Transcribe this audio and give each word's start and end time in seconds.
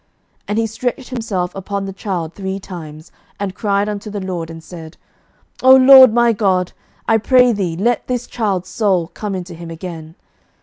11:017:021 0.39 0.43
And 0.47 0.57
he 0.57 0.65
stretched 0.65 1.09
himself 1.09 1.53
upon 1.53 1.85
the 1.85 1.93
child 1.93 2.33
three 2.33 2.59
times, 2.59 3.11
and 3.39 3.53
cried 3.53 3.87
unto 3.87 4.09
the 4.09 4.19
LORD, 4.19 4.49
and 4.49 4.63
said, 4.63 4.97
O 5.61 5.75
LORD 5.75 6.11
my 6.11 6.33
God, 6.33 6.71
I 7.07 7.19
pray 7.19 7.51
thee, 7.51 7.77
let 7.77 8.07
this 8.07 8.25
child's 8.25 8.69
soul 8.69 9.09
come 9.09 9.35
into 9.35 9.53
him 9.53 9.69
again. 9.69 10.15